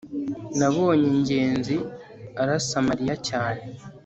nabonye 0.57 1.07
ngenzi 1.19 1.75
arasa 2.41 2.77
mariya 2.87 3.15
cyane 3.27 3.63